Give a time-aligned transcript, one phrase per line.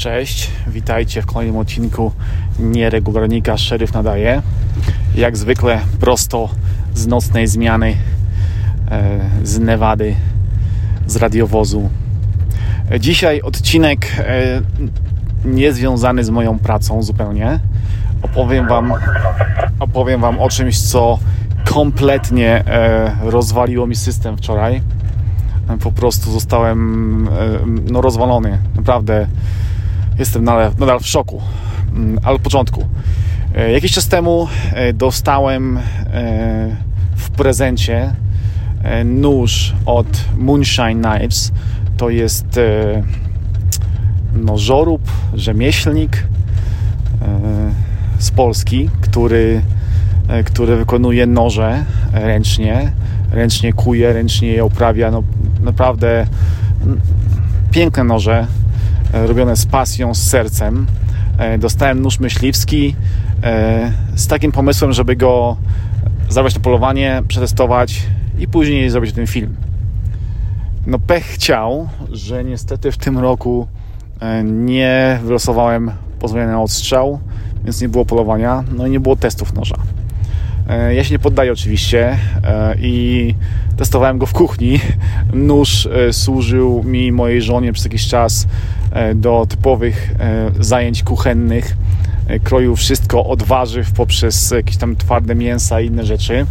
[0.00, 2.12] Cześć, witajcie w kolejnym odcinku
[2.58, 4.42] Nieregularnika Szeryf nadaje.
[5.14, 6.48] Jak zwykle prosto
[6.94, 7.96] z nocnej zmiany
[8.90, 10.14] e, z Nevady,
[11.06, 11.90] z radiowozu.
[13.00, 14.60] Dzisiaj odcinek e,
[15.44, 17.60] niezwiązany z moją pracą zupełnie.
[18.22, 18.92] Opowiem wam,
[19.80, 21.18] opowiem wam o czymś, co
[21.64, 24.82] kompletnie e, rozwaliło mi system wczoraj.
[25.82, 27.28] Po prostu zostałem
[27.90, 28.58] no, rozwalony.
[28.76, 29.26] Naprawdę
[30.18, 31.42] jestem nadal, w szoku.
[31.94, 32.86] Mm, ale od początku.
[33.54, 35.82] E, jakiś czas temu e, dostałem e,
[37.16, 38.14] w prezencie
[39.04, 41.52] nóż od Moonshine Knives.
[41.96, 42.60] To jest
[44.34, 45.02] no, żorób,
[45.34, 46.26] rzemieślnik
[48.18, 49.62] z Polski, który,
[50.44, 52.92] który wykonuje noże ręcznie,
[53.32, 55.10] ręcznie kuje, ręcznie je uprawia.
[55.10, 55.22] No,
[55.60, 56.26] naprawdę
[57.70, 58.46] piękne noże,
[59.12, 60.86] robione z pasją, z sercem.
[61.38, 62.96] E, dostałem nóż myśliwski
[63.42, 65.56] e, z takim pomysłem, żeby go
[66.28, 68.02] zabrać na polowanie, przetestować
[68.38, 69.56] i później zrobić ten film.
[70.86, 73.66] No pech chciał, że niestety w tym roku
[74.44, 77.18] nie wylosowałem pozwolenia na odstrzał,
[77.64, 79.76] więc nie było polowania, no i nie było testów noża.
[80.90, 82.18] Ja się nie poddaję oczywiście
[82.78, 83.34] i
[83.76, 84.80] testowałem go w kuchni.
[85.32, 88.46] Nóż służył mi mojej żonie przez jakiś czas
[88.92, 91.76] E, do typowych e, zajęć kuchennych.
[92.26, 96.46] E, kroił wszystko od warzyw poprzez jakieś tam twarde mięsa i inne rzeczy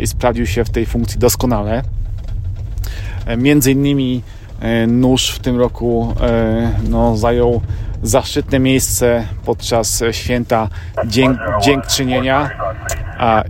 [0.00, 1.82] i sprawdził się w tej funkcji doskonale.
[3.36, 4.22] Między innymi
[4.88, 6.14] nóż w tym roku
[6.88, 7.60] no, zajął
[8.02, 10.68] zaszczytne miejsce podczas święta
[11.06, 12.50] dzięk, dziękczynienia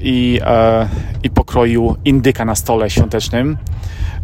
[0.00, 0.40] i,
[1.22, 3.58] i pokroił indyka na stole świątecznym.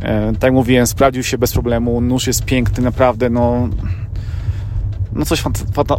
[0.02, 2.00] E, tak jak mówiłem, sprawdził się bez problemu.
[2.00, 3.68] Nóż jest piękny, naprawdę, no,
[5.12, 5.42] no coś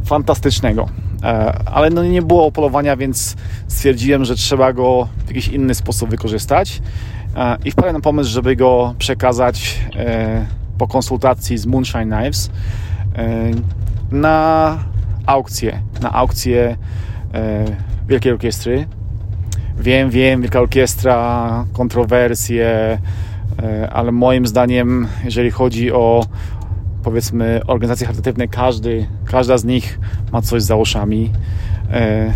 [0.06, 0.89] fantastycznego.
[1.23, 3.36] E, ale no nie było polowania, więc
[3.67, 6.81] stwierdziłem, że trzeba go w jakiś inny sposób wykorzystać.
[7.35, 9.80] E, I wpadłem na pomysł, żeby go przekazać
[10.78, 12.50] po konsultacji z Moonshine Knives
[14.12, 14.78] na
[15.25, 16.78] aukcję, na aukcję
[18.07, 18.88] Wielkiej Orkiestry.
[19.81, 22.97] Wiem, wiem, Wielka Orkiestra, kontrowersje,
[23.64, 26.25] E, ale moim zdaniem, jeżeli chodzi o
[27.03, 30.00] powiedzmy organizacje charytatywne, każdy, każda z nich
[30.31, 31.30] ma coś za uszami.
[31.92, 32.34] E,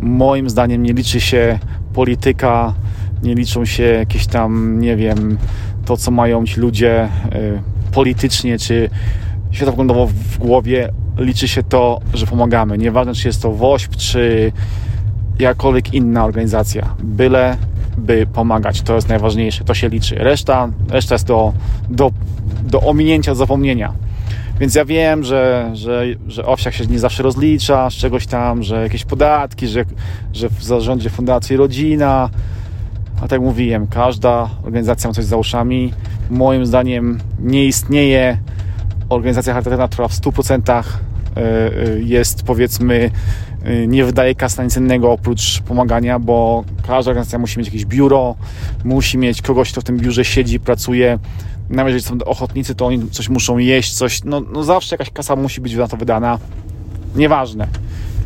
[0.00, 1.58] moim zdaniem nie liczy się
[1.94, 2.74] polityka,
[3.22, 5.38] nie liczą się jakieś tam, nie wiem,
[5.84, 7.08] to co mają ci ludzie e,
[7.92, 8.90] politycznie czy
[9.50, 10.92] światopoglądowo w głowie.
[11.16, 12.78] Liczy się to, że pomagamy.
[12.78, 14.52] Nieważne, czy jest to WOŚP, czy
[15.38, 16.94] jakakolwiek inna organizacja.
[17.02, 17.56] Byle
[17.98, 18.82] by pomagać.
[18.82, 20.14] To jest najważniejsze, to się liczy.
[20.14, 21.52] Reszta, reszta jest do,
[21.90, 22.10] do,
[22.62, 23.92] do ominięcia, zapomnienia.
[24.60, 28.82] Więc ja wiem, że, że, że owsiak się nie zawsze rozlicza z czegoś tam, że
[28.82, 29.84] jakieś podatki, że,
[30.32, 32.30] że w zarządzie fundacji rodzina.
[33.22, 35.92] A tak mówiłem, każda organizacja ma coś za uszami.
[36.30, 38.38] Moim zdaniem nie istnieje
[39.08, 40.82] organizacja charytatywna, która w 100% e, e,
[42.00, 43.10] jest powiedzmy
[43.66, 47.84] Y, nie wydaje kasy na nic innego oprócz pomagania, bo każda organizacja musi mieć jakieś
[47.84, 48.34] biuro,
[48.84, 51.18] musi mieć kogoś, kto w tym biurze siedzi, pracuje.
[51.70, 55.36] Nawet jeżeli są ochotnicy, to oni coś muszą jeść, coś, no, no zawsze jakaś kasa
[55.36, 56.38] musi być na to wydana.
[57.16, 57.66] Nieważne.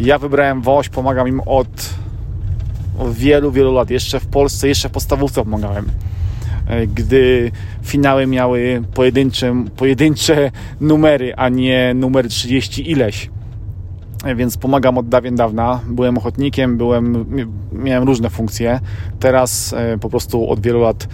[0.00, 1.90] Ja wybrałem WOŚ, pomagam im od,
[2.98, 3.90] od wielu, wielu lat.
[3.90, 5.86] Jeszcze w Polsce, jeszcze w podstawówce pomagałem
[6.94, 7.50] gdy
[7.82, 10.50] finały miały pojedyncze, pojedyncze
[10.80, 13.30] numery, a nie numer 30 ileś
[14.34, 15.80] więc pomagam od dawien dawna.
[15.88, 17.26] Byłem ochotnikiem, byłem,
[17.72, 18.80] miałem różne funkcje.
[19.20, 21.08] Teraz e, po prostu od wielu lat,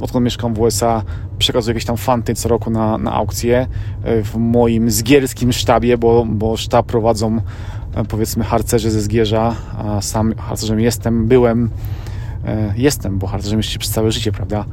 [0.00, 1.02] odkąd mieszkam w USA,
[1.38, 3.66] przekazuję jakieś tam fanty co roku na, na aukcję
[4.04, 7.40] e, w moim zgierskim sztabie, bo, bo sztab prowadzą
[7.94, 11.70] e, powiedzmy harcerze ze Zgierza, a sam harcerzem jestem, byłem
[12.76, 14.64] jestem, bo harcerzem jeszcze przez całe życie, prawda?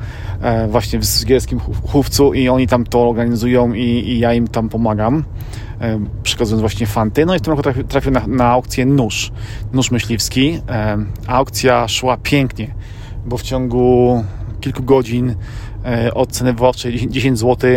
[0.70, 5.24] Właśnie w Zgierskim Chówcu i oni tam to organizują i, i ja im tam pomagam.
[5.82, 7.26] E, przekazując właśnie fanty.
[7.26, 9.32] No i w tym roku trafił, na, na aukcję nóż,
[9.74, 10.60] nóż myśliwski.
[10.70, 10.98] E,
[11.28, 12.74] aukcja szła pięknie,
[13.26, 14.24] bo w ciągu
[14.62, 15.36] kilku godzin
[15.86, 17.70] e, od ceny wywoławczej 10 zł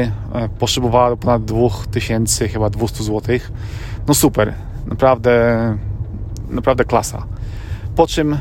[0.58, 3.38] poszybowała do ponad 2000, chyba 200 zł.
[4.08, 4.54] No super,
[4.86, 5.76] naprawdę,
[6.50, 7.26] naprawdę klasa.
[7.96, 8.38] Po czym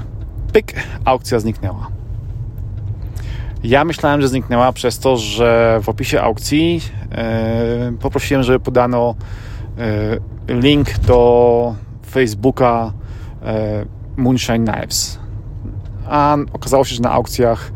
[0.53, 0.73] pyk,
[1.05, 1.87] aukcja zniknęła.
[3.63, 6.81] Ja myślałem, że zniknęła przez to, że w opisie aukcji
[7.99, 9.15] poprosiłem, żeby podano
[9.77, 10.17] E,
[10.47, 11.75] link do
[12.11, 12.93] Facebooka
[13.43, 13.85] e,
[14.17, 15.19] Moonshine Knives.
[16.07, 17.71] A okazało się, że na aukcjach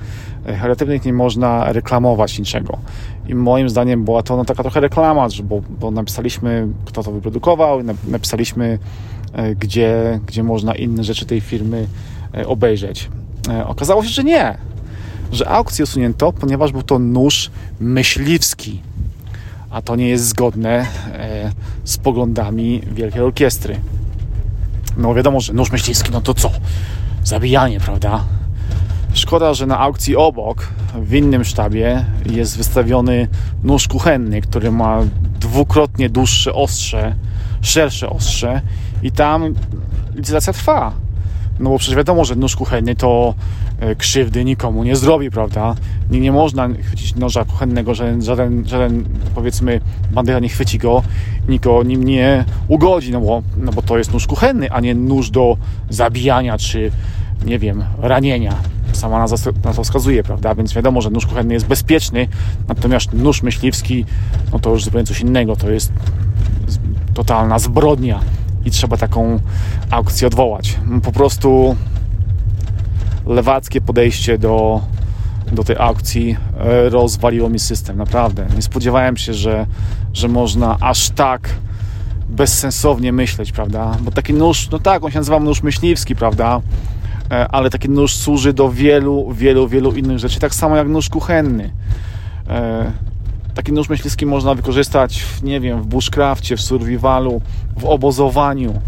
[0.45, 2.77] charytatywnych nie można reklamować niczego.
[3.27, 7.79] I moim zdaniem była to no, taka trochę reklama, bo, bo napisaliśmy, kto to wyprodukował,
[8.07, 8.79] napisaliśmy,
[9.59, 11.87] gdzie, gdzie można inne rzeczy tej firmy
[12.45, 13.09] obejrzeć.
[13.65, 14.57] Okazało się, że nie,
[15.31, 18.81] że aukcję usunięto, ponieważ był to nóż myśliwski
[19.69, 21.51] a to nie jest zgodne e,
[21.83, 23.79] z poglądami Wielkiej Orkiestry.
[24.97, 26.51] No wiadomo, że nóż myśliwski, no to co?
[27.23, 28.23] Zabijanie, prawda?
[29.13, 33.27] Szkoda, że na aukcji obok, w innym sztabie, jest wystawiony
[33.63, 34.99] nóż kuchenny, który ma
[35.39, 37.15] dwukrotnie dłuższe ostrze,
[37.61, 38.61] szersze ostrze
[39.03, 39.53] i tam
[40.15, 40.91] licytacja trwa.
[41.59, 43.33] No bo przecież wiadomo, że nóż kuchenny to
[43.79, 45.75] e, krzywdy nikomu nie zrobi, prawda?
[46.09, 49.03] Nie, nie można chwycić noża kuchennego, żaden, żaden, żaden
[49.35, 49.81] powiedzmy
[50.11, 51.03] bandyra nie chwyci go,
[51.49, 55.29] nikogo nim nie ugodzi, no bo, no bo to jest nóż kuchenny, a nie nóż
[55.29, 55.57] do
[55.89, 56.91] zabijania czy,
[57.45, 58.55] nie wiem, ranienia.
[58.93, 60.55] Sama nazwa na to wskazuje, prawda?
[60.55, 62.27] Więc wiadomo, że nóż kuchenny jest bezpieczny,
[62.67, 64.05] natomiast nóż myśliwski,
[64.51, 65.91] no to już zupełnie coś innego, to jest
[67.13, 68.19] totalna zbrodnia
[68.67, 69.39] i trzeba taką
[69.91, 70.77] aukcję odwołać.
[71.03, 71.75] Po prostu
[73.25, 74.81] lewackie podejście do,
[75.51, 78.45] do tej aukcji e, rozwaliło mi system, naprawdę.
[78.55, 79.65] Nie spodziewałem się, że,
[80.13, 81.49] że można aż tak
[82.29, 83.97] bezsensownie myśleć, prawda?
[84.01, 86.61] Bo taki nóż, no tak, on się nazywa nóż myśliwski, prawda?
[87.31, 91.09] E, ale taki nóż służy do wielu, wielu, wielu innych rzeczy, tak samo jak nóż
[91.09, 91.71] kuchenny.
[93.57, 97.41] E, Taki nóż myśliwski można wykorzystać, w, nie wiem, w bushcrafcie, w survivalu,
[97.77, 98.81] w obozowaniu.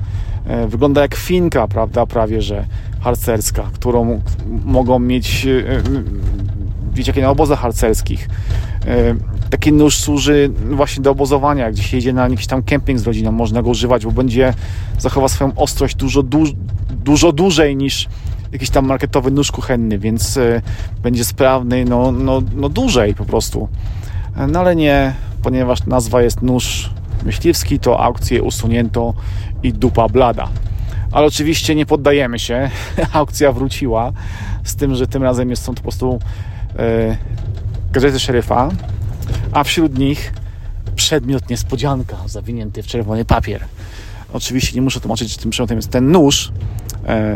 [0.45, 2.66] E, wygląda jak finka, prawda, prawie że
[3.01, 4.21] harcerska, którą
[4.66, 5.48] mogą mieć
[6.94, 8.30] dzieciaki e, na obozach harcerskich.
[8.88, 9.16] E,
[9.50, 13.31] taki nóż służy właśnie do obozowania, jak gdzieś jedzie na jakiś tam kemping z rodziną,
[13.31, 14.54] można go używać, bo będzie
[15.00, 16.54] zachowa swoją ostrość dużo, dużo,
[17.06, 18.07] dużo dłużej niż
[18.51, 20.39] jakiś tam marketowy nóż kuchenny, więc
[21.04, 23.68] będzie sprawny no, no, no dłużej po prostu.
[24.48, 26.90] No ale nie, ponieważ nazwa jest nóż
[27.26, 29.14] myśliwski, to aukcję usunięto
[29.64, 30.50] i dupa blada.
[31.12, 32.70] Ale oczywiście nie poddajemy się.
[33.14, 34.12] Aukcja wróciła
[34.64, 36.20] z tym, że tym razem jest, są to po prostu
[36.80, 37.18] e,
[37.92, 38.70] gazety szeryfa,
[39.52, 40.34] a wśród nich
[40.96, 43.66] przedmiot niespodzianka zawinięty w czerwony papier.
[44.34, 46.52] Oczywiście nie muszę tłumaczyć, że tym przedmiotem jest ten nóż,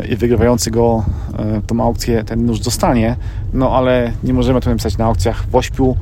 [0.08, 1.04] i wygrywający go
[1.38, 3.16] e, tą aukcję ten nóż dostanie,
[3.52, 5.96] no ale nie możemy to napisać na aukcjach w ośpiu,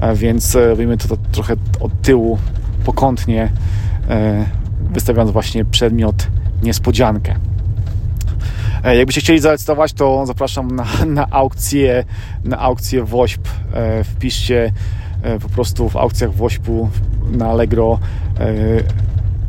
[0.00, 2.38] e, więc robimy to, to trochę od tyłu,
[2.84, 3.52] pokątnie,
[4.92, 6.26] wystawiając właśnie przedmiot
[6.62, 7.34] niespodziankę.
[8.84, 12.04] Jakbyście chcieli zarejestrować, to zapraszam na, na aukcję,
[12.44, 13.48] na aukcję WOŚP.
[14.04, 14.72] Wpiszcie
[15.42, 16.90] po prostu w aukcjach WOŚP-u
[17.30, 17.98] na Allegro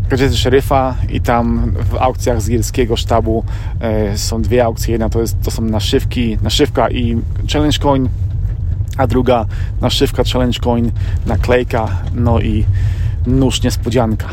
[0.09, 3.43] gazety szeryfa i tam w aukcjach z Gielskiego sztabu
[3.79, 4.91] e, są dwie aukcje.
[4.91, 7.17] Jedna to, jest, to są naszywki, naszywka i
[7.53, 8.09] challenge coin,
[8.97, 9.45] a druga
[9.81, 10.91] naszywka, challenge coin,
[11.25, 12.65] naklejka, no i
[13.27, 14.27] nóż niespodzianka.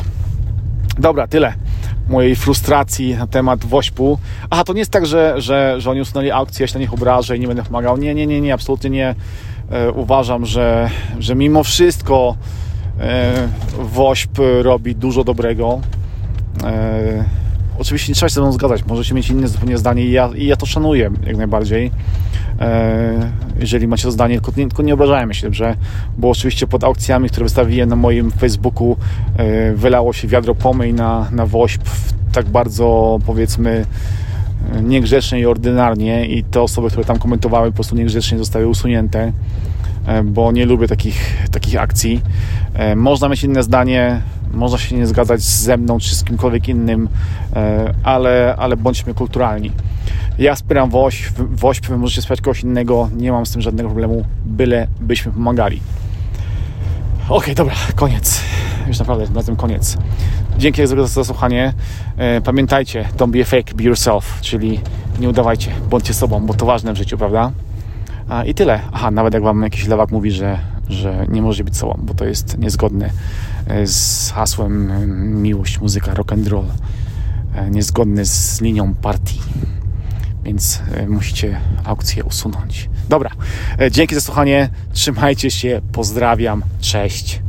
[0.98, 1.52] Dobra, tyle
[2.08, 4.18] mojej frustracji na temat Wośpu.
[4.50, 6.92] Aha, to nie jest tak, że, że, że oni usunęli aukcję, ja się na nich
[6.92, 7.96] obrażę i nie będę pomagał.
[7.96, 9.14] Nie, nie, nie, nie, absolutnie nie.
[9.70, 12.36] E, uważam, że, że mimo wszystko
[13.79, 15.81] WOŚP robi dużo dobrego.
[16.64, 17.25] E,
[17.79, 20.46] oczywiście nie trzeba się ze mną zgadzać, możecie mieć inne zupełnie zdanie i ja, i
[20.46, 21.91] ja to szanuję jak najbardziej.
[22.61, 25.76] E, jeżeli macie to zdanie, tylko nie, tylko nie obrażajmy się, że
[26.19, 28.96] bo oczywiście pod aukcjami, które wystawiłem na moim Facebooku
[29.75, 31.82] wylało się wiadro pomyj na, na WOŚP
[32.32, 33.86] tak bardzo powiedzmy
[34.82, 39.32] niegrzecznie i ordynarnie i te osoby, które tam komentowały po prostu niegrzecznie zostały usunięte E,
[40.25, 42.23] bo nie lubię takich, takich akcji.
[42.75, 47.08] E, można mieć inne zdanie, można się nie zgadzać ze mną czy z kimkolwiek innym,
[47.56, 49.73] e, ale, ale bądźmy kulturalni.
[50.39, 54.25] Ja wspieram WOŚ, WOŚP, wy możecie wspierać kogoś innego, nie mam z tym żadnego problemu,
[54.44, 55.81] byle byśmy pomagali.
[57.25, 58.41] Okej, okay, dobra, koniec.
[58.87, 59.96] Już naprawdę, na tym koniec.
[60.58, 61.73] Dzięki za zasłuchanie.
[62.44, 64.81] Pamiętajcie, don't be a fake, be yourself, czyli
[65.20, 67.53] nie udawajcie, bądźcie sobą, bo to ważne w życiu, prawda?
[68.46, 68.81] I tyle.
[68.93, 72.24] Aha, nawet jak wam jakiś lewak mówi, że, że nie może być sobą, bo to
[72.24, 73.10] jest niezgodne
[73.66, 76.66] e, z hasłem e, miłość, muzyka, rock and roll,
[77.54, 79.40] e, niezgodne z linią partii.
[80.44, 82.90] Więc musicie aukcję usunąć.
[83.08, 83.31] Dobra,
[83.90, 84.69] dzięki za słuchanie.
[84.93, 87.43] Trzymajcie się, pozdrawiam, cześć.